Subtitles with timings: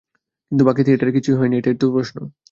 [0.51, 2.17] কিন্তু বাকি থিয়েটারের কিছুই হয় নি এটাই তো প্রশ্ন।